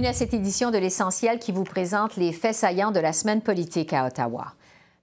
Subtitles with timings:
[0.00, 3.42] Bienvenue à cette édition de l'Essentiel qui vous présente les faits saillants de la semaine
[3.42, 4.54] politique à Ottawa.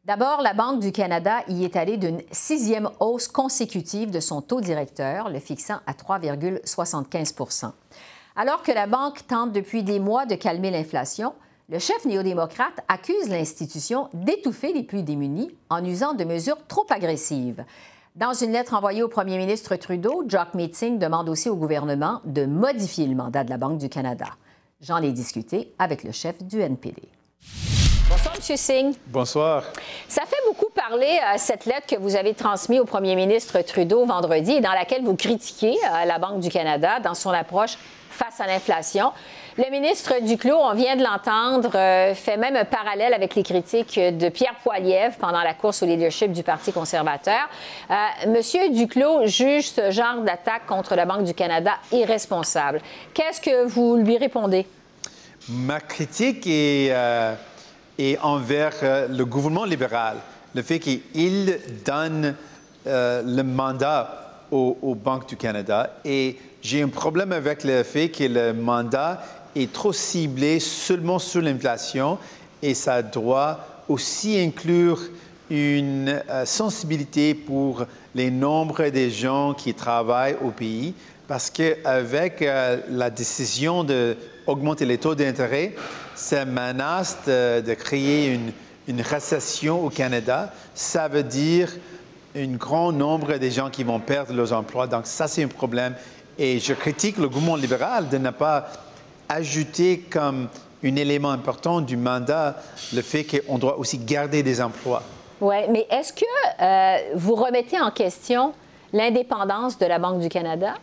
[0.05, 4.60] D'abord, la Banque du Canada y est allée d'une sixième hausse consécutive de son taux
[4.60, 7.73] directeur, le fixant à 3,75%
[8.36, 11.36] Alors que la Banque tente depuis des mois de calmer l'inflation,
[11.70, 17.64] le chef néo-démocrate accuse l'institution d'étouffer les plus démunis en usant de mesures trop agressives.
[18.15, 22.48] Dans une lettre envoyée au premier ministre Trudeau, Jock Meeting demande aussi au gouvernement de
[22.48, 24.25] modifier le mandat de la Banque du Canada.
[24.79, 27.01] J'en ai discuté avec le chef du NPD.
[28.09, 28.57] Bonsoir, M.
[28.57, 28.93] Singh.
[29.07, 29.63] Bonsoir.
[30.07, 34.06] Ça fait beaucoup parler, euh, cette lettre que vous avez transmise au premier ministre Trudeau
[34.06, 37.75] vendredi et dans laquelle vous critiquez euh, la Banque du Canada dans son approche
[38.11, 39.11] face à l'inflation.
[39.58, 44.00] Le ministre Duclos, on vient de l'entendre, euh, fait même un parallèle avec les critiques
[44.00, 47.50] de Pierre Poilievre pendant la course au leadership du Parti conservateur.
[47.89, 47.95] Euh,
[48.28, 52.81] Monsieur Duclos juge ce genre d'attaque contre la Banque du Canada irresponsable.
[53.16, 54.67] Qu'est-ce que vous lui répondez?
[55.50, 57.33] Ma critique est, euh,
[58.22, 58.75] envers
[59.09, 60.17] le gouvernement libéral.
[60.53, 62.35] Le fait qu'il donne
[62.85, 68.23] le mandat aux, aux banques du Canada et j'ai un problème avec le fait que
[68.23, 69.22] le mandat
[69.61, 72.17] est trop ciblé seulement sur l'inflation
[72.61, 75.00] et ça doit aussi inclure
[75.50, 80.94] une euh, sensibilité pour les nombres de gens qui travaillent au pays
[81.28, 85.75] parce qu'avec euh, la décision d'augmenter les taux d'intérêt,
[86.16, 88.52] ça menace de, créer une,
[88.88, 90.53] une, récession au Canada.
[90.73, 91.69] Ça veut dire
[92.35, 94.88] un grand nombre de gens qui vont perdre leurs emplois.
[94.88, 95.95] Donc ça, c'est un problème.
[96.39, 98.69] Et je critique le gouvernement libéral de ne pas
[99.30, 100.48] ajouter comme
[100.84, 102.56] un élément important du mandat
[102.94, 105.04] le fait qu'on doit aussi garder des emplois.
[105.42, 106.26] Oui, mais est-ce que
[106.62, 108.54] euh, vous remettez en question
[108.94, 110.76] l'indépendance de la Banque du Canada?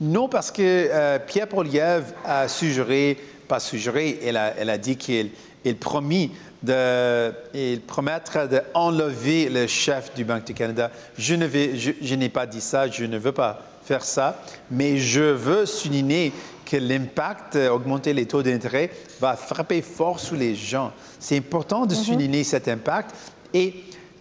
[0.00, 4.96] Non, parce que euh, Pierre Poilievre a suggéré, pas suggéré, elle a, elle a dit
[4.96, 5.30] qu'il
[5.64, 6.32] il promis
[6.62, 10.90] de il promettre d'enlever le chef du Banque du Canada.
[11.18, 13.60] Je ne vais, je n'ai pas dit ça, je ne veux pas
[13.92, 16.32] faire ça, mais je veux souligner
[16.64, 20.92] que l'impact, euh, augmenter les taux d'intérêt, va frapper fort sur les gens.
[21.20, 22.02] C'est important de mhm.
[22.02, 23.14] souligner cet impact
[23.52, 23.74] et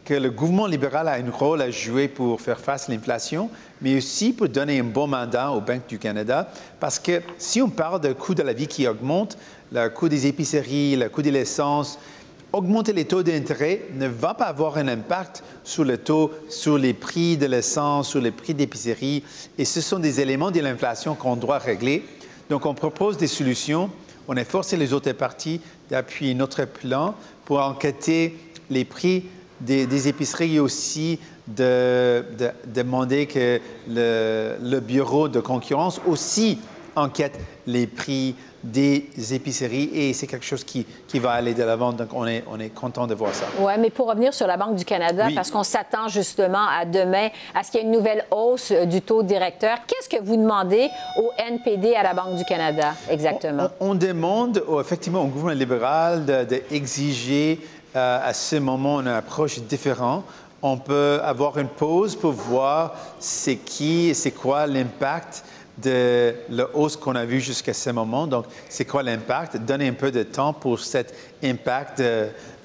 [0.04, 3.50] que le gouvernement libéral a un rôle à jouer pour faire face à l'inflation,
[3.82, 7.70] mais aussi pour donner un bon mandat aux banques du Canada, parce que si on
[7.70, 9.38] parle du coût de la vie qui augmente,
[9.72, 11.98] le coût des épiceries, le coût de l'essence,
[12.54, 16.94] augmenter les taux d'intérêt ne va pas avoir un impact sur le taux, sur les
[16.94, 19.24] prix de l'essence, sur les prix d'épicerie.
[19.58, 22.04] Et ce sont des éléments de l'inflation qu'on doit régler.
[22.50, 23.90] Donc, on propose des solutions.
[24.28, 28.38] On a forcé les autres parties d'appuyer notre plan pour enquêter
[28.70, 29.26] les prix
[29.62, 32.24] des, épiceries et aussi de,
[32.66, 36.58] demander que le, le bureau de concurrence aussi
[36.96, 41.92] enquête les prix des épiceries et c'est quelque chose qui, qui va aller de l'avant.
[41.94, 43.46] Donc, on est, on est content de voir ça.
[43.60, 47.30] Oui, mais pour revenir sur la Banque du Canada, parce qu'on s'attend justement à demain
[47.56, 50.38] à ce qu'il y ait une nouvelle hausse euh, du taux directeur, qu'est-ce que vous
[50.38, 53.70] demandez au NPD à la Banque du Canada exactement?
[53.80, 60.24] On, demande effectivement au gouvernement libéral d'exiger de, euh, à ce moment une approche différente
[60.62, 65.44] on peut avoir une pause pour voir c'est qui, c'est quoi l'impact
[65.78, 68.28] de la hausse qu'on a vue jusqu'à ce moment.
[68.28, 69.58] Donc, c'est quoi l'impact?
[69.58, 72.02] Donner un peu de temps pour cet impact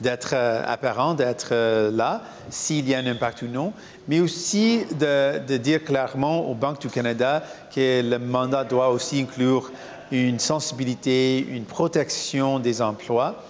[0.01, 3.73] d'être euh, apparent, d'être euh, là, s'il y a un impact ou non,
[4.09, 7.43] mais aussi de, dire clairement aux banques du Canada
[7.75, 9.71] que le mandat doit aussi inclure
[10.11, 13.45] une sensibilité, une protection des emplois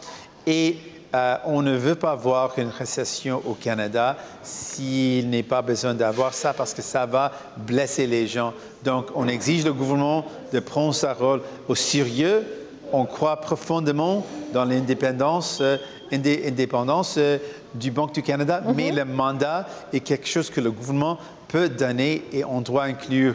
[0.47, 0.79] et
[1.15, 6.35] euh, on ne veut pas voir une récession au Canada s'il n'est pas besoin d'avoir
[6.35, 8.53] ça parce que ça va blesser les gens.
[8.87, 12.47] Donc, on exige le gouvernement de prendre sa rôle au sérieux.
[12.93, 15.77] On croit profondément dans l'indépendance euh,
[16.13, 17.39] euh,
[17.75, 18.75] du Banque du Canada, mm-hmm.
[18.77, 21.19] mais le mandat est quelque chose que le gouvernement
[21.49, 23.35] peut donner et on doit inclure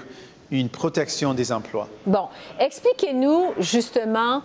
[0.51, 1.89] une protection des emplois.
[2.05, 4.43] Bon, expliquez-nous justement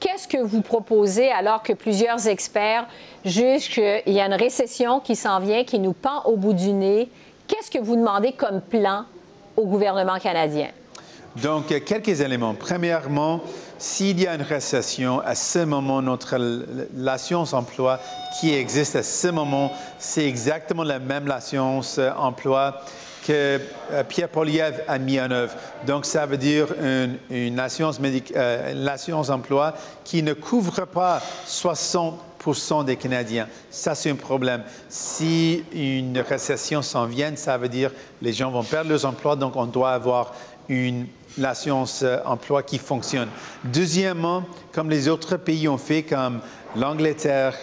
[0.00, 2.86] Qu'est-ce que vous proposez alors que plusieurs experts
[3.24, 6.72] jugent qu'il y a une récession qui s'en vient, qui nous pend au bout du
[6.72, 7.08] nez?
[7.48, 9.06] Qu'est-ce que vous demandez comme plan
[9.58, 10.68] au gouvernement canadien?
[11.36, 12.54] Donc, quelques éléments.
[12.54, 13.40] Premièrement,
[13.76, 16.36] s'il y a une récession, à ce moment, notre
[16.96, 18.00] l'assurance emploi
[18.40, 22.80] qui existe à ce moment, c'est exactement la même assurance emploi
[23.28, 23.60] que
[23.92, 25.52] euh, Pierre Poliev a mis en œuvre.
[25.86, 26.68] Donc, ça veut dire
[27.30, 28.00] une, assurance,
[28.34, 32.24] euh, emploi qui ne couvre pas 60
[32.86, 33.46] des Canadiens.
[33.68, 34.62] Ça, c'est un problème.
[34.88, 37.90] Si une récession s'en vient, ça veut dire
[38.22, 40.34] les gens vont perdre leurs emplois, donc on doit avoir
[40.70, 43.28] une l'assurance euh, emploi qui fonctionne.
[43.64, 46.40] Deuxièmement, comme les autres pays ont fait, comme
[46.74, 47.54] l'Angleterre,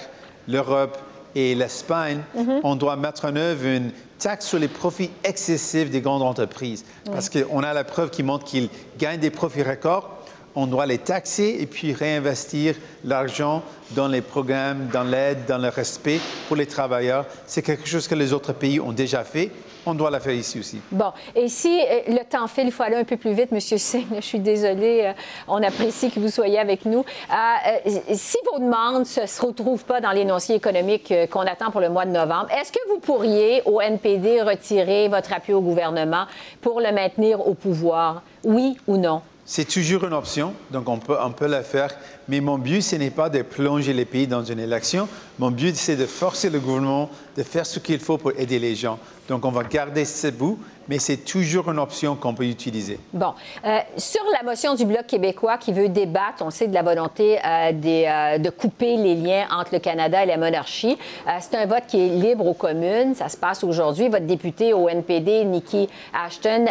[0.47, 0.97] l'Europe
[1.35, 2.61] et l'Espagne, mhm.
[2.63, 6.85] on doit mettre en œuvre une taxe sur les profits excessifs des grandes entreprises.
[7.05, 10.09] Parce qu'on a la preuve qui montre qu'ils gagnent des profits records.
[10.55, 13.61] On doit les taxer et puis réinvestir l'argent
[13.91, 17.25] dans les programmes, dans l'aide, dans le respect pour les travailleurs.
[17.45, 19.51] C'est quelque chose que les autres pays ont déjà fait
[19.85, 20.81] on doit la faire ici aussi.
[20.91, 23.59] Bon, et si euh, le temps file, il faut aller un peu plus vite, M.
[23.59, 25.13] Singh, je suis désolée, euh,
[25.47, 26.99] on apprécie que vous soyez avec nous.
[26.99, 31.89] Euh, si vos demandes ne se retrouvent pas dans l'énoncé économique qu'on attend pour le
[31.89, 36.25] mois de novembre, est-ce que vous pourriez, au NPD, retirer votre appui au gouvernement
[36.61, 38.21] pour le maintenir au pouvoir?
[38.43, 39.21] Oui ou non?
[39.47, 41.91] C'est toujours une option, donc on peut, on peut la faire.
[42.27, 45.07] Mais mon but, ce n'est pas de plonger les pays dans une élection.
[45.37, 48.73] Mon but, c'est de forcer le gouvernement de faire ce qu'il faut pour aider les
[48.75, 48.97] gens.
[49.29, 50.57] Donc, on va garder ce bout,
[50.87, 52.99] mais c'est toujours une option qu'on peut utiliser.
[53.13, 53.33] Bon.
[53.65, 57.37] Euh, sur la motion du Bloc québécois qui veut débattre, on sait, de la volonté
[57.37, 60.97] euh, euh, de couper les liens entre le Canada et la monarchie.
[61.39, 63.15] c'est un vote qui est libre aux communes.
[63.15, 64.09] Ça se passe aujourd'hui.
[64.09, 66.65] Votre députée au NPD, Nikki Ashton,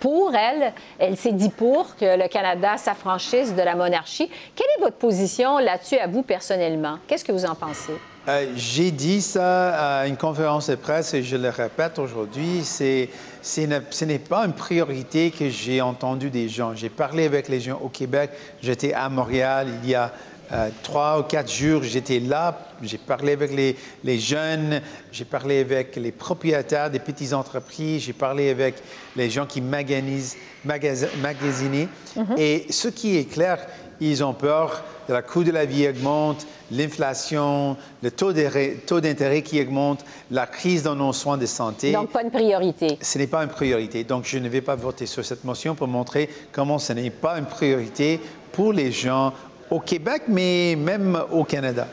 [0.00, 4.30] pour elle, elle s'est dit pour que le Canada s'affranchisse de la monarchie.
[4.54, 6.98] Quelle est votre position là-dessus à vous personnellement?
[7.06, 7.94] Qu'est-ce que vous en pensez?
[8.28, 13.08] Euh, j'ai dit ça à une conférence de presse et je le répète aujourd'hui, c'est,
[13.40, 16.74] ce n'est pas une priorité que j'ai entendu des gens.
[16.74, 18.30] J'ai parlé avec les gens au Québec,
[18.60, 20.12] j'étais à Montréal il y a
[20.52, 25.60] euh, trois ou quatre jours, j'étais là, j'ai parlé avec les, les jeunes, j'ai parlé
[25.60, 28.74] avec les propriétaires des petites entreprises, j'ai parlé avec
[29.16, 30.28] les gens qui magasinent.
[30.64, 32.38] Mm-hmm.
[32.38, 33.58] Et ce qui est clair,
[34.00, 39.60] ils ont peur de la coût de la vie augmente, l'inflation, le taux d'intérêt qui
[39.60, 41.92] augmente, la crise dans nos soins de santé.
[41.92, 42.98] Donc, pas une priorité.
[43.00, 44.04] Ce n'est pas une priorité.
[44.04, 47.38] Donc, je ne vais pas voter sur cette motion pour montrer comment ce n'est pas
[47.38, 48.20] une priorité
[48.52, 49.32] pour les gens
[49.70, 51.86] au Québec, mais même au Canada.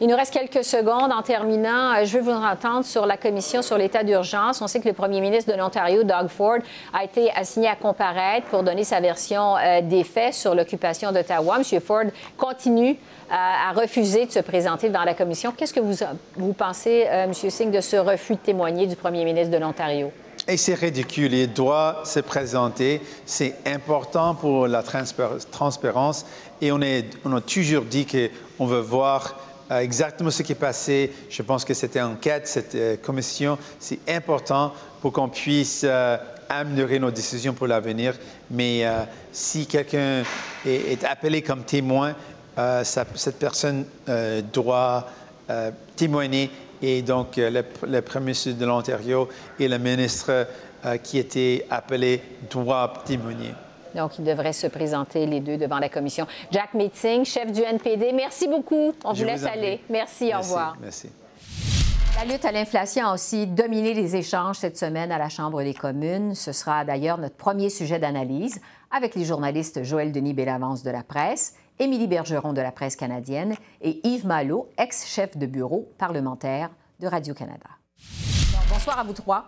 [0.00, 1.94] Il nous reste quelques secondes en terminant.
[1.94, 4.60] Euh, je veux vous entendre sur la commission sur l'état d'urgence.
[4.62, 6.58] On sait que le premier ministre de l'Ontario, Doug Ford,
[6.92, 11.58] a été assigné à comparaître pour donner sa version euh, des faits sur l'occupation d'Ottawa.
[11.58, 11.80] M.
[11.80, 12.04] Ford
[12.36, 15.52] continue euh, à refuser de se présenter dans la commission.
[15.56, 16.04] Qu'est-ce que vous,
[16.36, 17.32] vous pensez, M.
[17.32, 20.12] Singh, de ce refus de témoigner du premier ministre de l'Ontario?
[20.48, 21.32] Et c'est ridicule.
[21.34, 23.00] Il doit se présenter.
[23.26, 26.26] C'est important pour la transparence.
[26.60, 29.38] Et on, a toujours dit qu'on veut voir
[29.70, 31.12] euh, exactement ce qui est passé.
[31.28, 36.16] Je pense que cette enquête, cette euh, commission, c'est important pour qu'on puisse euh,
[36.48, 38.14] améliorer nos décisions pour l'avenir.
[38.50, 38.84] Mais
[39.30, 40.24] si quelqu'un
[40.66, 42.16] est, appelé comme témoin,
[42.82, 43.84] cette personne
[44.52, 45.06] doit
[45.94, 46.50] témoigner
[46.82, 49.28] et donc, euh, le, premier ministre de l'Ontario
[49.58, 50.46] et le ministre
[50.84, 53.54] euh, qui était appelé doivent témoigner.
[53.94, 56.26] Donc, ils devraient se présenter les deux devant la commission.
[56.50, 58.94] Jack Meeting, chef du NPD, merci beaucoup.
[59.04, 59.80] On vous laisse aller.
[59.90, 60.76] Merci, au revoir.
[60.80, 61.10] Merci.
[62.18, 65.74] La lutte à l'inflation a aussi dominé les échanges cette semaine à la Chambre des
[65.74, 66.34] communes.
[66.34, 71.02] Ce sera d'ailleurs notre premier sujet d'analyse avec les journalistes Joël Denis Bellavance de la
[71.02, 76.68] presse Émilie Bergeron de la presse canadienne et Yves Malo, ex-chef de bureau parlementaire
[77.00, 77.70] de Radio-Canada.
[78.70, 79.46] bonsoir à vous trois.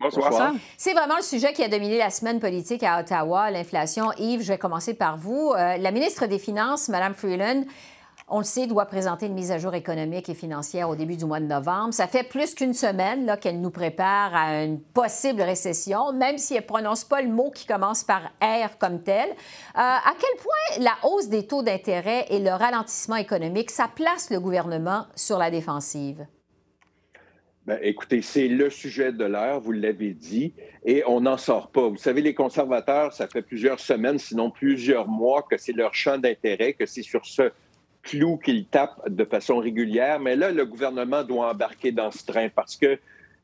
[0.00, 0.54] Bonsoir.
[0.78, 4.10] C'est vraiment le sujet qui a dominé la semaine politique à Ottawa, l'inflation.
[4.18, 5.52] Yves, je vais commencer par vous.
[5.54, 7.64] Euh, la ministre des Finances, Mme Freeland,
[8.28, 11.24] on le sait, doit présenter une mise à jour économique et financière au début du
[11.24, 11.94] mois de novembre.
[11.94, 16.62] Ça fait plus qu'une semaine qu'elle nous prépare à une possible récession, même si elle
[16.62, 19.28] ne prononce pas le mot qui commence par R comme tel.
[19.28, 19.34] Euh,
[19.74, 24.40] à quel point la hausse des taux d'intérêt et le ralentissement économique, ça place le
[24.40, 26.26] gouvernement sur la défensive?
[27.64, 30.54] Bien, écoutez, c'est le sujet de l'heure, vous l'avez dit,
[30.84, 31.88] et on n'en sort pas.
[31.88, 36.16] Vous savez, les conservateurs, ça fait plusieurs semaines, sinon plusieurs mois, que c'est leur champ
[36.16, 37.50] d'intérêt, que c'est sur ce
[38.06, 40.20] clou qu'il tape de façon régulière.
[40.20, 42.98] Mais là, le gouvernement doit embarquer dans ce train parce que,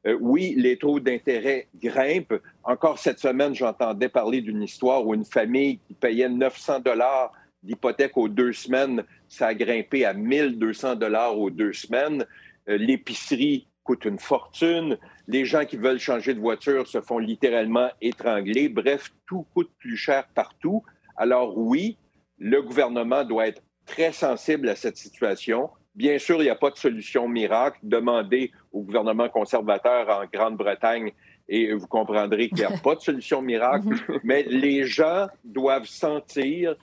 [0.07, 2.41] euh, oui, les taux d'intérêt grimpent.
[2.63, 8.17] Encore cette semaine, j'entendais parler d'une histoire où une famille qui payait 900 dollars d'hypothèque
[8.17, 12.25] aux deux semaines, ça a grimpé à 1200 dollars aux deux semaines.
[12.69, 14.99] Euh, l'épicerie coûte une fortune.
[15.27, 18.69] Les gens qui veulent changer de voiture se font littéralement étrangler.
[18.69, 20.83] Bref, tout coûte plus cher partout.
[21.17, 21.97] Alors oui,
[22.39, 25.71] le gouvernement doit être très sensible à cette situation.
[25.95, 27.79] Bien sûr, il n'y a pas de solution miracle.
[27.83, 31.13] Demandez au gouvernement conservateur en Grande-Bretagne
[31.49, 33.89] et vous comprendrez qu'il n'y a pas de solution miracle,
[34.25, 36.77] mais les gens doivent sentir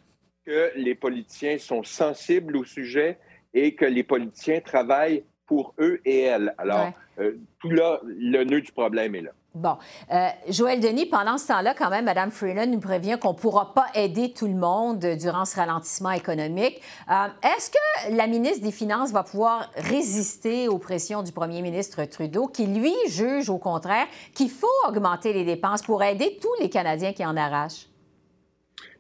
[0.46, 3.18] que les politiciens sont sensibles au sujet
[3.54, 6.54] et que les politiciens travaillent pour eux et elles.
[6.58, 9.32] Alors, euh, tout là, le nœud du problème est là.
[9.60, 9.78] Bon.
[10.14, 13.74] Euh, Joël Denis, pendant ce temps-là, quand même, Mme Freeland nous prévient qu'on ne pourra
[13.74, 16.82] pas aider tout le monde durant ce ralentissement économique.
[17.12, 22.06] Euh, est-ce que la ministre des Finances va pouvoir résister aux pressions du premier ministre
[22.06, 26.70] Trudeau, qui, lui, juge au contraire qu'il faut augmenter les dépenses pour aider tous les
[26.70, 27.88] Canadiens qui en arrachent?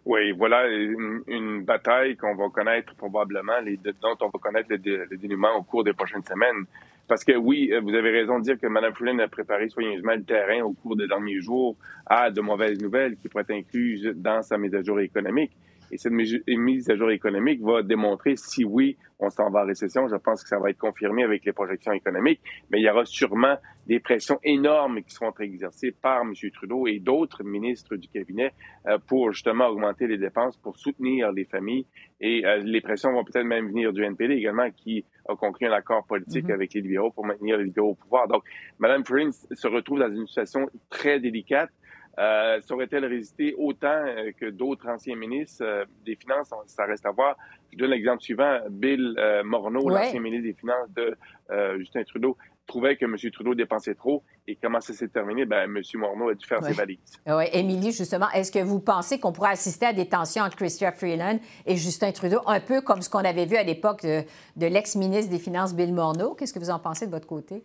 [0.06, 3.62] Oui, voilà une, bataille qu'on va connaître probablement,
[4.01, 6.66] dont on va connaître le dénouement au cours des prochaines semaines.
[7.10, 10.13] Parce que oui, euh, vous avez raison de dire que Mme Freeland a préparé soigneusement
[10.13, 11.75] le terrain au cours des derniers jours
[12.06, 15.51] à de mauvaises nouvelles qui pourraient être incluses dans sa mise à jour économique.
[15.91, 20.08] Et cette mise à jour économique va démontrer si oui, on s'en va en récession.
[20.08, 23.05] Je pense que ça va être confirmé avec les projections économiques, mais il y aura
[23.05, 26.34] sûrement des pressions énormes qui seront exercées par M.
[26.53, 28.53] Trudeau et d'autres ministres du cabinet
[28.88, 31.86] euh, pour justement augmenter les dépenses, pour soutenir les familles.
[32.22, 35.72] Et euh, les pressions vont peut-être même venir du NPD également, qui a conclu un
[35.72, 36.53] accord politique mm-hmm.
[36.53, 38.27] avec les libéraux pour maintenir les libéraux au pouvoir.
[38.27, 38.43] Donc,
[38.77, 41.72] Mme Prince se retrouve dans une situation très délicate
[42.20, 45.64] euh, Saurait-elle résister autant euh, que d'autres anciens ministres?
[45.64, 46.54] Euh, des Finances?
[46.68, 47.38] Ça reste à voir.
[47.72, 48.60] Je donne l'exemple suivant.
[48.70, 51.16] Bill euh, Morneau, l'ancien ministre des Finances de
[51.78, 53.16] Justin Trudeau, trouvait que M.
[53.32, 54.24] Trudeau dépensait trop.
[54.48, 55.46] Et comment ça s'est terminé?
[55.46, 55.82] Ben, M.
[55.96, 57.00] Morneau a dû faire ses valises.
[57.26, 60.92] Oui, Émilie, justement, est-ce que vous pensez qu'on pourrait assister à des tensions entre Chrystia
[60.92, 64.22] Freeland et Justin Trudeau, un peu comme ce qu'on avait vu à l'époque de,
[64.56, 66.36] de l'ex-ministre des Finances, Bill Morneau?
[66.36, 67.64] Qu'est-ce que vous en pensez de votre côté?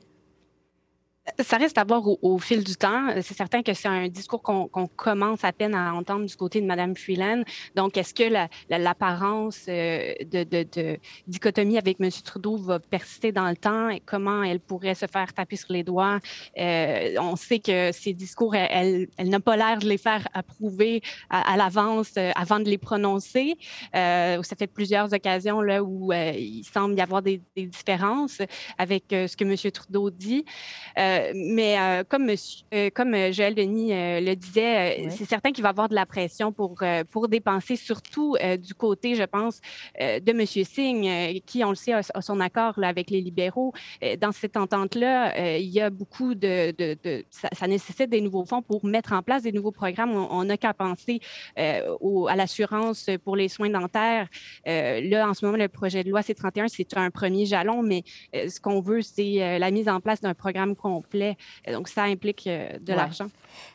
[1.41, 3.09] Ça reste à voir au, fil du temps.
[3.23, 6.67] C'est certain que c'est un discours qu'on commence à peine à entendre du côté de
[6.67, 7.45] Mme Freeland.
[7.75, 8.25] Donc, est-ce que
[8.69, 12.11] l'apparence euh, de, dichotomie avec M.
[12.23, 13.89] Trudeau va persister dans le temps?
[13.89, 16.21] Et comment elle pourrait se faire taper sur les doigts?
[16.59, 21.01] Euh, on sait que ces discours, elle, n'a pas l'air de les faire approuver
[21.31, 23.57] à, l'avance euh, avant de les prononcer.
[23.95, 28.43] ça fait plusieurs occasions là, où il semble y avoir des, différences
[28.77, 29.71] avec ce que M.
[29.73, 30.45] Trudeau dit.
[31.35, 35.89] Mais euh, comme, euh, comme Joël Denis le disait, c'est certain qu'il va y avoir
[35.89, 39.61] de la pression pour, pour dépenser, surtout du côté, je pense,
[39.99, 40.47] de M.
[40.47, 43.73] Singh, qui, on le sait, a, son accord là, avec les libéraux.
[44.21, 46.73] dans cette entente-là, il y a beaucoup de...
[46.77, 50.15] de, ça, nécessite des nouveaux fonds pour mettre en place des nouveaux programmes.
[50.15, 51.21] On n'a qu'à penser
[51.57, 54.29] à l'assurance pour les soins dentaires.
[54.67, 58.03] là, en ce moment, le projet de loi C-31, c'est un premier jalon, mais
[58.33, 60.75] ce qu'on veut, c'est la mise en place d'un programme
[61.05, 61.37] complet.
[61.71, 63.27] Donc, ça implique euh, de l'argent.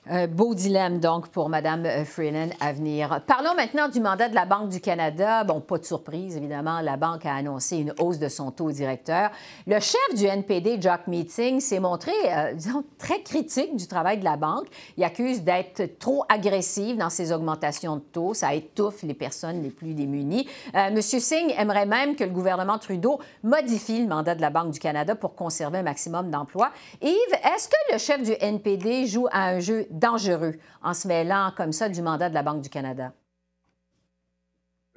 [0.10, 3.22] Un beau dilemme, donc, pour Mme euh, Freeland à venir.
[3.28, 5.44] Parlons maintenant du mandat de la Banque du Canada.
[5.44, 9.32] Bon, pas de surprise, évidemment, la Banque a annoncé une hausse de son taux directeur.
[9.68, 14.26] Le chef du NPD, Jack Meeting, s'est montré, euh, disons, très critique du travail de
[14.26, 14.68] la Banque.
[14.98, 18.34] Il accuse d'être trop agressive dans ses augmentations de taux.
[18.34, 20.48] Ça étouffe les personnes les plus démunies.
[20.74, 21.02] M.
[21.02, 25.16] Singh aimerait même que le gouvernement Trudeau modifie le mandat de la Banque du Canada
[25.16, 26.72] pour conserver un maximum d'emplois.
[27.02, 31.52] Yves, est-ce que le chef du NPD joue à un jeu dangereux en se mêlant
[31.56, 33.14] comme ça du mandat de la Banque du Canada?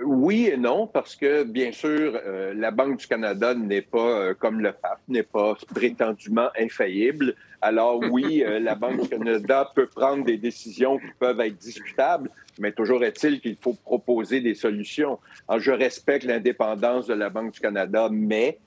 [0.04, 4.34] Oui et non, parce que bien sûr, euh, la Banque du Canada n'est pas euh,
[4.34, 7.34] comme le FAP, n'est pas prétendument infaillible.
[7.60, 12.30] Alors oui, euh, la Banque du Canada peut prendre des décisions qui peuvent être discutables,
[12.58, 15.18] mais toujours est-il qu'il faut proposer des solutions.
[15.46, 18.58] Alors, je respecte l'indépendance de la Banque du Canada, mais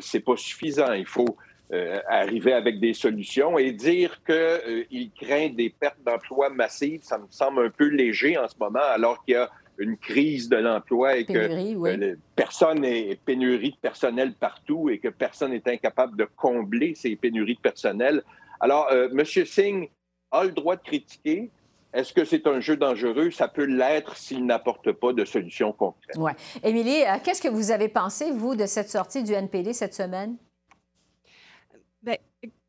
[0.00, 0.92] c'est pas suffisant.
[0.92, 1.36] Il faut
[1.72, 7.16] euh, arriver avec des solutions et dire qu'il euh, craint des pertes d'emplois massives, ça
[7.16, 9.48] me semble un peu léger en ce moment, alors qu'il y a
[9.78, 15.08] une crise de l'emploi et que euh, personne est pénurie de personnel partout et que
[15.08, 18.22] personne n'est incapable de combler ces pénuries de personnel.
[18.60, 19.24] Alors, M.
[19.24, 19.88] Singh
[20.30, 21.50] a le droit de critiquer,
[21.94, 23.30] est-ce que c'est un jeu dangereux?
[23.30, 26.16] Ça peut l'être s'il n'apporte pas de solution concrète.
[26.18, 26.32] Oui.
[26.62, 30.36] Émilie, qu'est-ce que vous avez pensé, vous, de cette sortie du NPD cette semaine?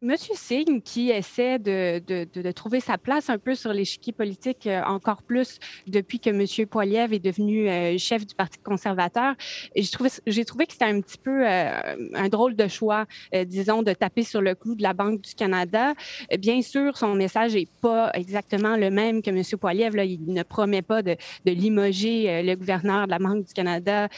[0.04, 4.68] Monsieur Singh, qui essaie de, de, de, trouver sa place un peu sur l'échiquier politique
[4.68, 9.34] euh, encore plus depuis que Monsieur Poiliev est devenu euh, chef du Parti conservateur,
[9.74, 13.06] j'ai trouvé, que c'était un petit peu euh, un drôle de choix,
[13.46, 15.94] disons, de taper sur le clou de la Banque du Canada.
[16.38, 19.94] Bien sûr, son message n'est pas exactement le même que Monsieur Poiliev.
[20.06, 24.10] Il ne promet pas de, limoger le gouverneur de la Banque du Canada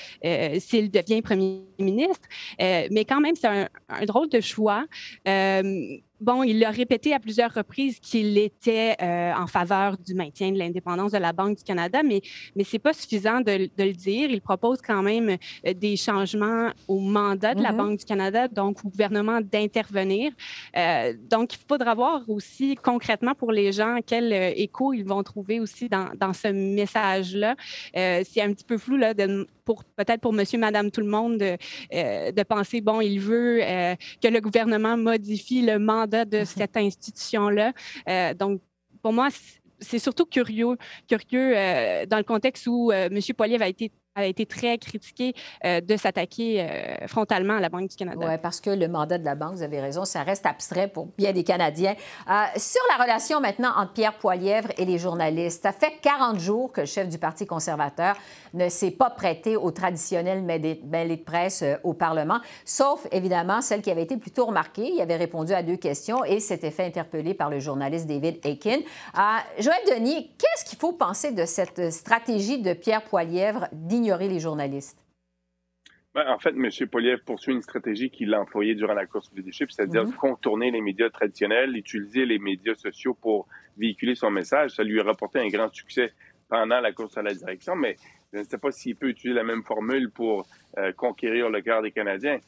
[0.57, 2.27] s'il devient premier ministre,
[2.59, 4.85] mais quand même, c'est un drôle de choix
[6.19, 10.57] bon, il a répété à plusieurs reprises qu'il était euh, en faveur du maintien de
[10.57, 12.21] l'indépendance de la Banque du Canada, mais,
[12.55, 14.29] mais ce n'est pas suffisant de, le dire.
[14.29, 17.77] Il propose quand même euh, des changements au mandat de la mm-hmm.
[17.77, 20.31] Banque du Canada, donc au gouvernement d'intervenir.
[20.75, 25.59] Euh, donc, il faudra voir aussi concrètement pour les gens quel écho ils vont trouver
[25.59, 27.55] aussi dans, dans ce message-là.
[27.93, 31.37] c'est un petit peu flou là, de, pour peut-être pour monsieur, madame, tout le monde
[31.37, 31.57] de,
[32.31, 33.59] de penser, bon, il veut
[34.21, 36.45] que le gouvernement modifie le mandat de mhm.
[36.45, 37.73] cette institution-là.
[38.09, 38.61] Euh, donc,
[39.01, 39.29] pour moi,
[39.79, 43.19] c'est surtout curieux, curieux euh, dans le contexte où euh, M.
[43.35, 45.33] Poilievre a été a été très critiqué
[45.65, 48.25] euh, de s'attaquer euh, frontalement à la Banque du Canada.
[48.27, 51.07] Oui, parce que le mandat de la Banque, vous avez raison, ça reste abstrait pour
[51.17, 51.95] bien des Canadiens.
[52.29, 56.71] Euh, sur la relation maintenant entre Pierre Poilièvre et les journalistes, ça fait 40 jours
[56.71, 58.15] que le chef du Parti conservateur
[58.53, 63.91] ne s'est pas prêté au traditionnel mêlée de presse au Parlement, sauf évidemment celle qui
[63.91, 64.91] avait été plutôt remarquée.
[64.93, 68.81] Il avait répondu à deux questions et s'était fait interpeller par le journaliste David Aiken.
[69.59, 74.97] Joël Denis, qu'est-ce qu'il faut penser de cette stratégie de Pierre Poilièvre d'ignorer les journalistes?
[76.13, 76.69] Ben, en fait, M.
[76.89, 80.15] Poliev poursuit une stratégie qu'il a employée durant la course au leadership, c'est-à-dire mm-hmm.
[80.15, 83.47] contourner les médias traditionnels, utiliser les médias sociaux pour
[83.77, 84.71] véhiculer son message.
[84.71, 86.13] Ça lui a rapporté un grand succès
[86.47, 87.97] pendant la course à la direction, mais
[88.31, 90.45] je ne sais pas s'il peut utiliser la même formule pour
[90.77, 92.39] euh, conquérir le cœur des Canadiens.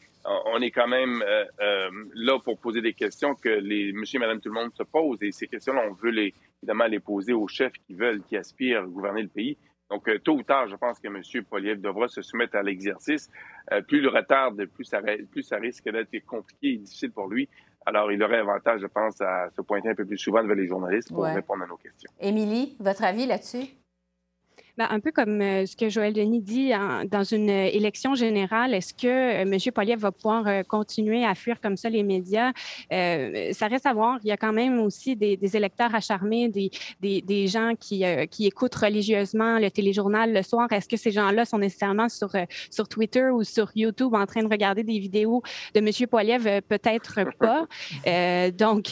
[0.45, 4.19] On est quand même euh, euh, là pour poser des questions que les monsieur et
[4.19, 7.31] madame tout le monde se posent et ces questions-là, on veut les, évidemment les poser
[7.31, 9.57] aux chefs qui veulent, qui aspirent à gouverner le pays.
[9.89, 11.21] Donc, euh, tôt ou tard, je pense que M.
[11.49, 13.29] Poliev devra se soumettre à l'exercice.
[13.71, 14.99] Euh, plus le retarde, plus ça,
[15.31, 17.47] plus ça risque d'être compliqué et difficile pour lui.
[17.85, 20.67] Alors, il aurait avantage, je pense, à se pointer un peu plus souvent devant les
[20.67, 22.11] journalistes pour répondre à nos questions.
[22.19, 23.65] Émilie, votre avis là-dessus?
[24.77, 26.71] Ben, un peu comme euh, ce que Joël Denis dit,
[27.09, 29.57] dans une euh, élection générale, est-ce que euh, M.
[29.73, 32.51] Poliev va pouvoir continuer à fuir comme ça les médias?
[32.91, 34.19] ça reste à voir.
[34.23, 36.69] Il y a quand même aussi des, électeurs acharnés, des,
[37.01, 40.71] des, des gens qui, qui écoutent religieusement le téléjournal le soir.
[40.71, 42.31] Est-ce que ces gens-là sont nécessairement sur,
[42.69, 45.41] sur Twitter ou sur YouTube en train de regarder des vidéos
[45.73, 46.07] de M.
[46.07, 46.61] Poliev?
[46.67, 47.67] Peut-être pas.
[48.51, 48.91] donc,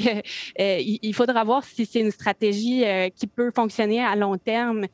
[0.57, 2.83] il faudra voir si c'est une stratégie
[3.15, 4.87] qui peut fonctionner à long terme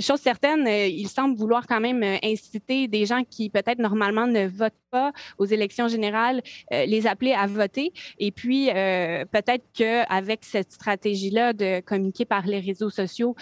[0.00, 4.26] chose certaine, euh, il semble vouloir quand même euh, inciter des gens qui peut-être normalement
[4.26, 6.42] ne votent pas aux élections générales,
[6.72, 7.92] euh, les appeler à voter.
[8.18, 13.34] Et puis, peut-être qu'avec cette stratégie-là de communiquer par les réseaux sociaux,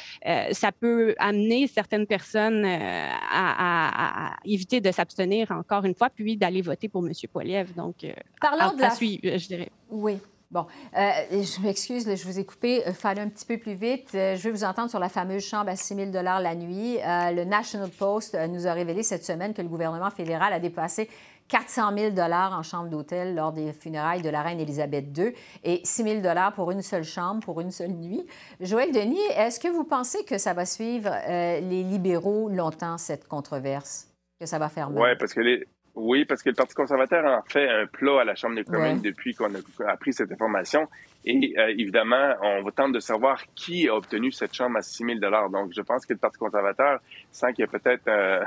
[0.52, 6.88] ça peut amener certaines personnes à, éviter de s'abstenir encore une fois, puis d'aller voter
[6.88, 7.12] pour M.
[7.32, 7.74] Poiliev.
[7.74, 8.06] Donc,
[8.40, 8.90] Parlons de la...
[8.90, 9.70] suivre, je dirais.
[9.90, 10.18] Oui.
[10.52, 10.66] Bon,
[10.98, 12.82] euh, je m'excuse, je vous ai coupé.
[12.86, 14.10] Il fallait un petit peu plus vite.
[14.14, 16.98] Euh, je vais vous entendre sur la fameuse chambre à 6 000 la nuit.
[16.98, 21.08] Euh, le National Post nous a révélé cette semaine que le gouvernement fédéral a dépassé
[21.48, 25.32] 400 000 en chambre d'hôtel lors des funérailles de la reine Élisabeth II
[25.64, 28.26] et 6 000 pour une seule chambre, pour une seule nuit.
[28.60, 34.08] Joël Denis, est-ce que vous pensez que ça va suivre les libéraux longtemps, cette controverse,
[34.38, 35.02] que ça va faire mal?
[35.02, 38.24] Oui, parce que les, oui, parce que le Parti conservateur a fait un plat à
[38.24, 40.88] la Chambre des communes depuis qu'on a appris cette information.
[41.24, 45.04] Et euh, évidemment, on va tenter de savoir qui a obtenu cette chambre à 6
[45.04, 45.18] 000
[45.50, 47.00] Donc, je pense que le Parti conservateur
[47.30, 48.42] sent qu'il y a peut-être euh,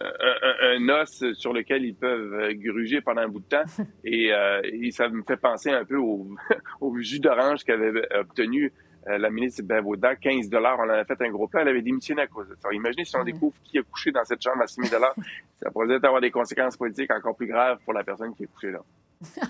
[0.78, 3.64] un, os sur lequel ils peuvent gruger pendant un bout de temps.
[4.04, 6.28] Et, euh, et ça me fait penser un peu au,
[6.80, 8.72] au jus d'orange qu'avait obtenu
[9.08, 11.82] euh, la ministre Bavoda, 15 dollars, on en a fait un gros plan, elle avait
[11.82, 12.68] démissionné à cause de ça.
[12.72, 15.14] Imaginez si on découvre qui a couché dans cette chambre à 6 000 dollars,
[15.62, 18.70] ça pourrait avoir des conséquences politiques encore plus graves pour la personne qui est couchée
[18.70, 18.80] là.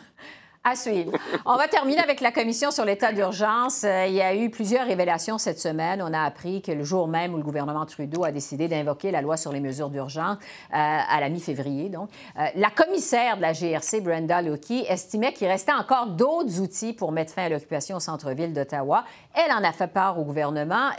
[0.63, 1.13] À suivre.
[1.47, 3.83] On va terminer avec la commission sur l'état d'urgence.
[3.83, 6.03] Euh, il y a eu plusieurs révélations cette semaine.
[6.03, 9.23] On a appris que le jour même où le gouvernement Trudeau a décidé d'invoquer la
[9.23, 13.55] loi sur les mesures d'urgence, euh, à la mi-février, donc, euh, la commissaire de la
[13.55, 18.01] GRC, Brenda Loki, estimait qu'il restait encore d'autres outils pour mettre fin à l'occupation au
[18.01, 19.05] centre-ville d'Ottawa.
[19.33, 20.91] Elle en a fait part au gouvernement.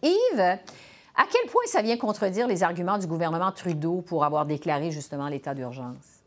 [0.00, 4.92] Yves, à quel point ça vient contredire les arguments du gouvernement Trudeau pour avoir déclaré
[4.92, 6.17] justement l'état d'urgence?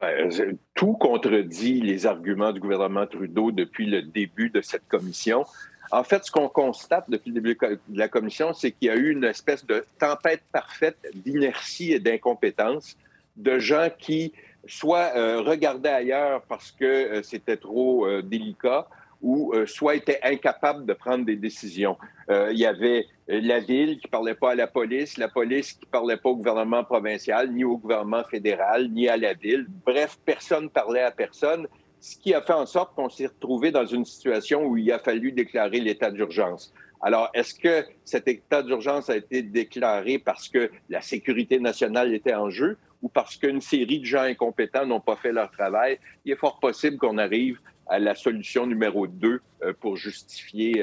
[0.00, 0.30] Ben,
[0.74, 5.46] tout contredit les arguments du gouvernement Trudeau depuis le début de cette commission.
[5.90, 7.56] En fait, ce qu'on constate depuis le début
[7.88, 12.00] de la commission, c'est qu'il y a eu une espèce de tempête parfaite d'inertie et
[12.00, 12.96] d'incompétence
[13.36, 14.32] de gens qui
[14.66, 18.88] soit euh, regardaient ailleurs parce que euh, c'était trop euh, délicat,
[19.22, 21.96] ou euh, soit étaient incapables de prendre des décisions.
[22.30, 25.72] Euh, il y avait euh, la ville qui parlait pas à la police, la police
[25.72, 29.66] qui parlait pas au gouvernement provincial, ni au gouvernement fédéral, ni à la ville.
[29.84, 31.66] Bref, personne parlait à personne,
[32.00, 34.98] ce qui a fait en sorte qu'on s'est retrouvé dans une situation où il a
[34.98, 36.72] fallu déclarer l'état d'urgence.
[37.02, 42.34] Alors, est-ce que cet état d'urgence a été déclaré parce que la sécurité nationale était
[42.34, 45.98] en jeu ou parce qu'une série de gens incompétents n'ont pas fait leur travail?
[46.24, 49.40] Il est fort possible qu'on arrive à la solution numéro 2
[49.80, 50.74] pour justifier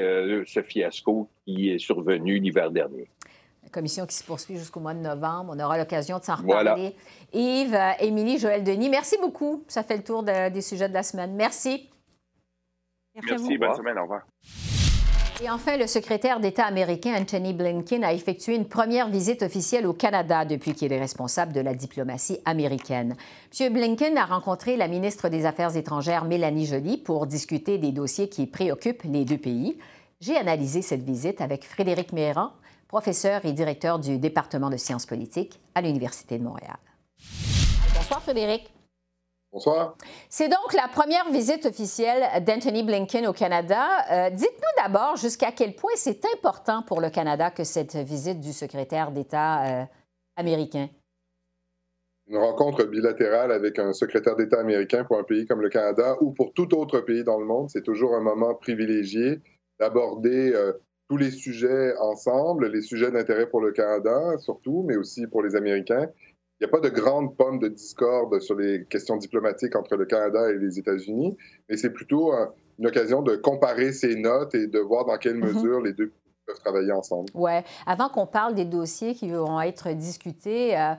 [0.46, 3.08] ce fiasco qui est survenu l'hiver dernier
[3.74, 5.52] commission qui se poursuit jusqu'au mois de novembre.
[5.54, 6.94] On aura l'occasion de s'en reparler.
[7.32, 9.64] Yves, euh, Émilie, Joël Denis, merci beaucoup.
[9.68, 11.34] Ça fait le tour des sujets de la semaine.
[11.34, 11.90] Merci.
[13.14, 13.98] Merci, bonne semaine.
[13.98, 14.22] Au revoir.
[15.42, 19.92] Et enfin, le secrétaire d'État américain Anthony Blinken a effectué une première visite officielle au
[19.92, 23.16] Canada depuis qu'il est responsable de la diplomatie américaine.
[23.60, 23.72] M.
[23.72, 28.46] Blinken a rencontré la ministre des Affaires étrangères Mélanie Joly pour discuter des dossiers qui
[28.46, 29.76] préoccupent les deux pays.
[30.20, 32.50] J'ai analysé cette visite avec Frédéric Méran,
[32.86, 36.78] professeur et directeur du département de sciences politiques à l'Université de Montréal.
[37.96, 38.73] Bonsoir Frédéric.
[39.54, 39.96] Bonsoir.
[40.28, 43.86] C'est donc la première visite officielle d'Anthony Blinken au Canada.
[44.10, 48.52] Euh, dites-nous d'abord jusqu'à quel point c'est important pour le Canada que cette visite du
[48.52, 49.84] secrétaire d'État euh,
[50.34, 50.88] américain.
[52.26, 56.32] Une rencontre bilatérale avec un secrétaire d'État américain pour un pays comme le Canada ou
[56.32, 59.40] pour tout autre pays dans le monde, c'est toujours un moment privilégié
[59.78, 60.72] d'aborder euh,
[61.08, 65.54] tous les sujets ensemble, les sujets d'intérêt pour le Canada surtout, mais aussi pour les
[65.54, 66.08] Américains.
[66.60, 70.06] Il n'y a pas de grande pomme de discorde sur les questions diplomatiques entre le
[70.06, 71.36] Canada et les États-Unis,
[71.68, 72.32] mais c'est plutôt
[72.78, 75.52] une occasion de comparer ces notes et de voir dans quelle mhm.
[75.52, 76.12] mesure les deux
[76.46, 77.30] peuvent travailler ensemble.
[77.34, 77.52] Oui.
[77.86, 80.94] Avant qu'on parle des dossiers qui vont être discutés, euh,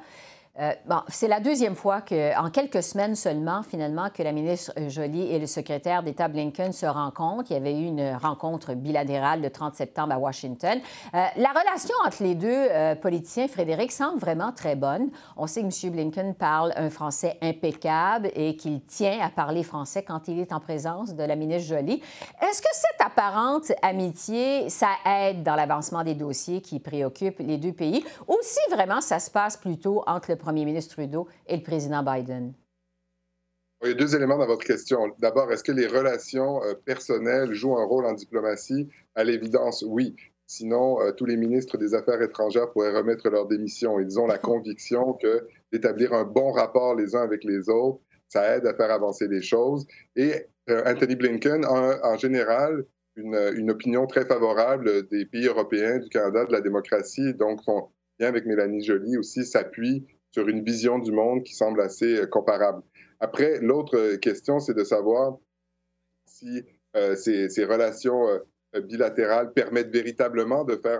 [0.57, 0.71] euh,
[1.09, 5.39] c'est la deuxième fois que, en quelques semaines seulement, finalement, que la ministre Joly et
[5.39, 7.51] le secrétaire d'État Blinken se rencontrent.
[7.51, 10.79] Il y avait eu une rencontre bilatérale le 30 septembre à Washington.
[11.13, 15.09] Euh, la relation entre les deux euh, politiciens, Frédéric, semble vraiment très bonne.
[15.35, 15.91] On sait que M.
[15.91, 20.61] Blinken parle un français impeccable et qu'il tient à parler français quand il est en
[20.61, 22.01] présence de la ministre Joly.
[22.41, 27.73] Est-ce que cette apparente amitié, ça aide dans l'avancement des dossiers qui préoccupent les deux
[27.73, 28.05] pays?
[28.29, 32.03] Ou si vraiment ça se passe plutôt entre le premier ministre Trudeau et le président
[32.03, 32.53] Biden?
[33.83, 35.11] Il y a deux éléments dans votre question.
[35.17, 38.87] D'abord, est-ce que les relations euh, personnelles jouent un rôle en diplomatie?
[39.15, 40.15] À l'évidence, oui.
[40.45, 43.99] Sinon, euh, tous les ministres des Affaires étrangères pourraient remettre leur démission.
[43.99, 48.55] Ils ont la conviction que d'établir un bon rapport les uns avec les autres, ça
[48.55, 49.87] aide à faire avancer les choses.
[50.15, 55.97] Et euh, Anthony Blinken a en général une, une, opinion très favorable des pays européens,
[55.97, 57.33] du Canada, de la démocratie.
[57.33, 60.05] Donc, son lien avec Mélanie Joly aussi s'appuie
[60.35, 62.83] sur une vision du monde qui semble assez euh, comparable.
[63.21, 65.37] Après, l'autre euh, question, c'est de savoir
[66.27, 66.61] si
[66.97, 68.25] euh, ces, relations
[68.83, 70.99] bilatérales permettent véritablement de faire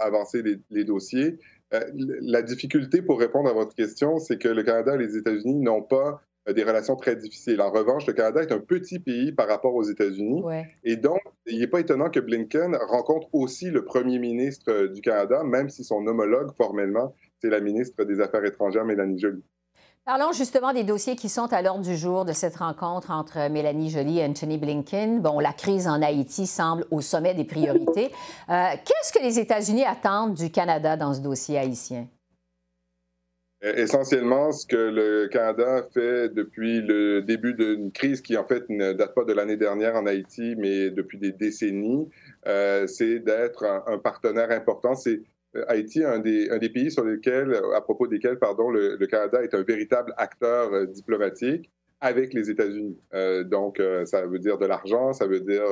[0.00, 1.38] avancer les, dossiers.
[1.72, 5.82] la difficulté pour répondre à votre question, c'est que le Canada et les États-Unis n'ont
[5.82, 7.60] pas des relations très difficiles.
[7.60, 10.42] En revanche, le Canada est un petit pays par rapport aux États-Unis.
[10.84, 15.42] Et donc, il n'est pas étonnant que Blinken rencontre aussi le premier ministre du Canada,
[15.42, 19.42] même si son homologue formellement c'est la ministre des Affaires étrangères, Mélanie Joly.
[20.04, 23.90] Parlons justement des dossiers qui sont à l'ordre du jour de cette rencontre entre Mélanie
[23.90, 25.20] Joly et Anthony Blinken.
[25.20, 28.10] Bon, la crise en Haïti semble au sommet des priorités.
[28.48, 32.08] Euh, qu'est-ce que les États-Unis attendent du Canada dans ce dossier haïtien?
[33.62, 38.68] Euh, essentiellement, ce que le Canada fait depuis le début d'une crise qui, en fait,
[38.70, 42.08] ne date pas de l'année dernière en Haïti, mais depuis des décennies,
[42.46, 44.94] euh, c'est d'être un, partenaire important.
[44.94, 45.22] C'est
[45.66, 48.96] Haïti est un des, un des, pays sur lesquels, euh, à propos desquels pardon, le,
[49.06, 52.96] Canada est un véritable acteur euh, diplomatique avec les États-Unis.
[53.44, 55.66] donc, ça veut dire de l'argent, ça veut dire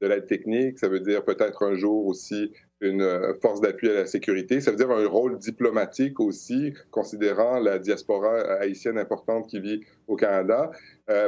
[0.00, 3.06] de l'aide technique, ça veut dire peut-être un jour aussi une
[3.42, 8.34] force d'appui à la sécurité, ça veut dire un rôle diplomatique aussi, considérant la diaspora
[8.60, 10.70] haïtienne importante qui vit au Canada.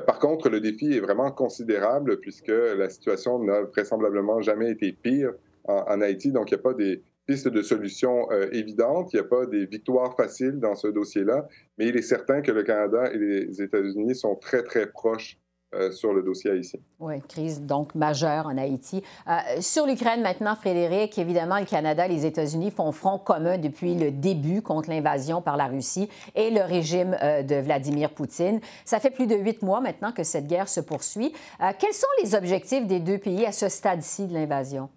[0.07, 5.35] par contre, le défi est vraiment considérable puisque la situation n'a vraisemblablement jamais été pire
[5.64, 9.12] en, en Haïti, donc il n'y a pas des piste de solution euh, évidente.
[9.12, 12.53] Il n'y a pas des victoires faciles dans ce dossier-là, mais il est certain que
[12.53, 15.39] le Canada et les États-Unis sont très, très proches
[15.75, 16.79] euh, sur le dossier haïtien.
[17.01, 19.03] Oui, crise donc majeure en Haïti.
[19.27, 23.97] Euh, sur l'Ukraine maintenant, Frédéric, évidemment, le Canada et les États-Unis font front commun depuis
[23.97, 28.61] le début contre l'invasion par la Russie et le régime de Vladimir Poutine.
[28.85, 31.33] Ça fait plus de huit mois maintenant que cette guerre se poursuit.
[31.81, 34.89] quels sont les objectifs des deux pays à ce stade-ci de l'invasion?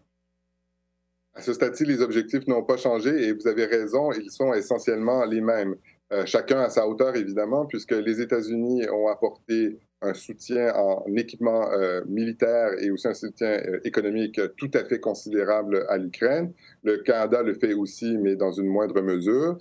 [1.40, 5.24] À ce stade-ci, les objectifs n'ont pas changé et vous avez raison, ils sont essentiellement
[5.24, 5.78] les mêmes.
[6.12, 11.72] Euh, chacun à sa hauteur, évidemment, puisque les États-Unis ont apporté un soutien en équipement
[11.72, 16.52] euh, militaire et aussi un soutien euh, économique tout à fait considérable à l'Ukraine.
[16.84, 19.58] Le Canada le fait aussi, mais dans une moindre mesure.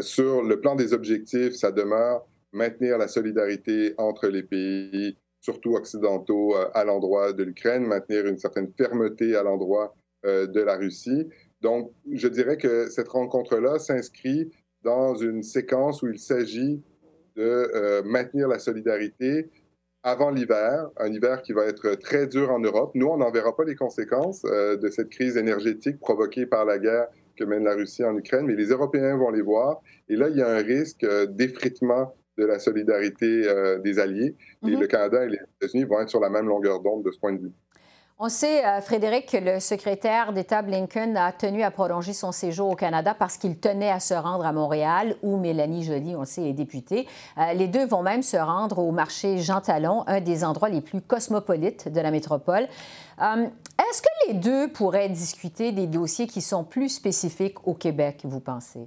[0.00, 6.56] sur le plan des objectifs, ça demeure maintenir la solidarité entre les pays, surtout occidentaux,
[6.74, 11.28] à l'endroit de l'Ukraine, maintenir une certaine fermeté à l'endroit de la Russie.
[11.60, 14.50] Donc, je dirais que cette rencontre-là s'inscrit
[14.82, 16.82] dans une séquence où il s'agit
[17.36, 19.50] de euh, maintenir la solidarité
[20.02, 22.92] avant l'hiver, un hiver qui va être très dur en Europe.
[22.94, 26.78] Nous, on n'en verra pas les conséquences euh, de cette crise énergétique provoquée par la
[26.78, 29.82] guerre que mène la Russie en Ukraine, mais les Européens vont les voir.
[30.08, 34.34] Et là, il y a un risque euh, d'effritement de la solidarité euh, des alliés.
[34.62, 34.80] Et mm-hmm.
[34.80, 37.32] le Canada et les États-Unis vont être sur la même longueur d'onde de ce point
[37.32, 37.52] de vue.
[38.22, 42.68] On sait, euh, Frédéric, que le secrétaire d'État Blinken a tenu à prolonger son séjour
[42.68, 46.26] au Canada parce qu'il tenait à se rendre à Montréal, où Mélanie Joly, on le
[46.26, 47.08] sait, est députée.
[47.38, 50.82] Euh, les deux vont même se rendre au marché Jean Talon, un des endroits les
[50.82, 52.68] plus cosmopolites de la métropole.
[53.22, 53.46] Euh,
[53.78, 58.40] est-ce que les deux pourraient discuter des dossiers qui sont plus spécifiques au Québec, vous
[58.40, 58.86] pensez?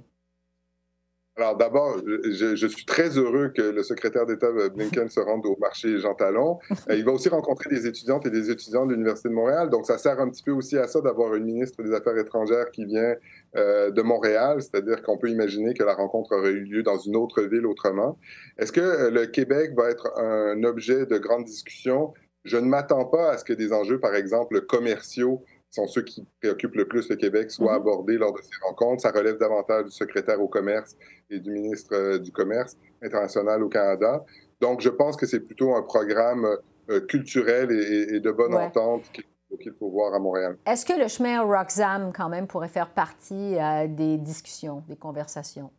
[1.36, 5.56] Alors d'abord, je, je, suis très heureux que le secrétaire d'État Blinken se rende au
[5.60, 6.58] marché Jean Talon.
[6.90, 9.70] Euh, il va aussi rencontrer des étudiantes et des étudiants de l'Université de Montréal.
[9.70, 12.70] Donc ça sert un petit peu aussi à ça d'avoir une ministre des Affaires étrangères
[12.72, 13.14] qui vient
[13.56, 17.16] euh, de Montréal, c'est-à-dire qu'on peut imaginer que la rencontre aurait eu lieu dans une
[17.16, 18.18] autre ville autrement.
[18.58, 22.12] Est-ce que euh, le Québec va être un objet de grande discussion?
[22.44, 25.42] Je ne m'attends pas à ce que des enjeux, par exemple, commerciaux
[25.74, 27.76] sont ceux qui préoccupent le plus le Québec soient mm-hmm.
[27.76, 29.02] abordés lors de ces rencontres.
[29.02, 30.96] Ça relève davantage du secrétaire au commerce
[31.30, 34.24] et du ministre euh, du Commerce international au Canada.
[34.60, 36.46] Donc, je pense que c'est plutôt un programme
[36.90, 40.58] euh, culturel et, de bonne entente qu'il faut voir à Montréal.
[40.66, 45.70] Est-ce que le chemin Roxham, quand même, pourrait faire partie euh, des discussions, des conversations?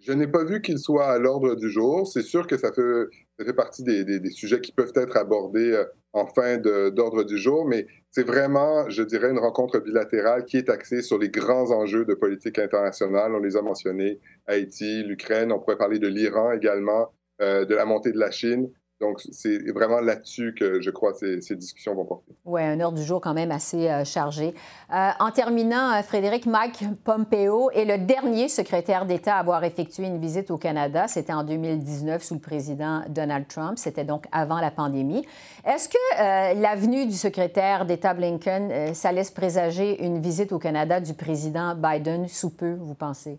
[0.00, 2.06] Je n'ai pas vu qu'il soit à l'ordre du jour.
[2.06, 7.24] C'est sûr que ça fait, partie des, sujets qui peuvent être abordés en fin d'ordre
[7.24, 11.28] du jour, mais c'est vraiment, je dirais, une rencontre bilatérale qui est axée sur les
[11.28, 13.34] grands enjeux de politique internationale.
[13.34, 17.84] On les a mentionnés, Haïti, l'Ukraine, on pourrait parler de l'Iran également, euh, de la
[17.84, 18.70] montée de la Chine.
[19.00, 22.32] Donc, c'est vraiment là-dessus que je crois ces, ces discussions vont porter.
[22.44, 24.54] Oui, un heure du jour quand même assez euh, chargé.
[24.92, 30.04] Euh, en terminant, euh, Frédéric, Mike Pompeo est le dernier secrétaire d'État à avoir effectué
[30.04, 31.08] une visite au Canada.
[31.08, 33.78] C'était en 2019 sous le président Donald Trump.
[33.78, 35.26] C'était donc avant la pandémie.
[35.64, 41.14] Est-ce que l'avenue du secrétaire d'État Blinken, ça laisse présager une visite au Canada du
[41.14, 43.38] président Biden sous peu, vous pensez?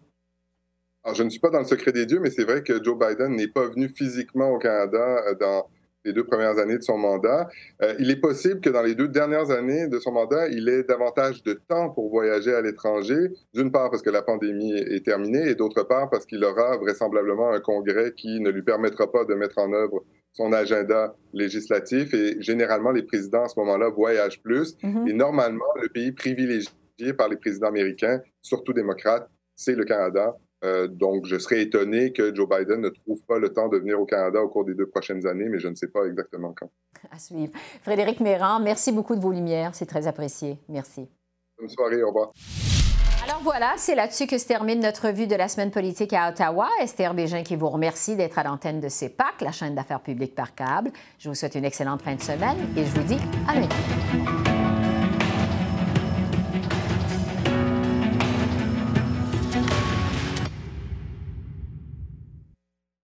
[1.03, 2.97] Alors, je ne suis pas dans le secret des dieux, mais c'est vrai que Joe
[2.97, 5.67] Biden n'est pas venu physiquement au Canada euh, dans
[6.05, 7.49] les deux premières années de son mandat.
[7.81, 10.83] Euh, il est possible que dans les deux dernières années de son mandat, il ait
[10.83, 15.49] davantage de temps pour voyager à l'étranger, d'une part parce que la pandémie est terminée
[15.49, 19.33] et d'autre part parce qu'il aura vraisemblablement un congrès qui ne lui permettra pas de
[19.33, 22.13] mettre en œuvre son agenda législatif.
[22.13, 24.77] Et généralement, les présidents à ce moment-là voyagent plus.
[24.83, 25.09] Mm-hmm.
[25.09, 26.69] Et normalement, le pays privilégié
[27.17, 30.35] par les présidents américains, surtout démocrates, c'est le Canada.
[30.63, 34.00] Euh, donc, je serais étonné que Joe Biden ne trouve pas le temps de venir
[34.00, 36.69] au Canada au cours des deux prochaines années, mais je ne sais pas exactement quand.
[37.12, 37.52] À suivre.
[37.82, 39.74] Frédéric Méran, merci beaucoup de vos lumières.
[39.74, 40.58] C'est très apprécié.
[40.69, 41.08] Merci.
[41.58, 42.04] Bonne soirée.
[42.04, 42.32] Au revoir.
[43.24, 46.67] Alors voilà, c'est là-dessus que se termine notre vue de la semaine politique à Ottawa.
[46.82, 50.56] Esther Bégin qui vous remercie d'être à l'antenne de CEPAC, la chaîne d'affaires publiques par
[50.56, 50.91] câble.
[51.19, 54.40] Je vous souhaite une excellente fin de semaine et je vous dis à bientôt.